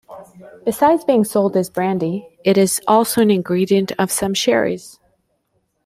Besides 0.65 1.03
being 1.05 1.23
sold 1.23 1.55
as 1.55 1.69
a 1.69 1.71
brandy, 1.73 2.27
it 2.43 2.57
is 2.57 2.81
also 2.87 3.21
an 3.21 3.29
ingredient 3.29 3.91
of 3.99 4.09
some 4.09 4.33
sherries. 4.33 4.99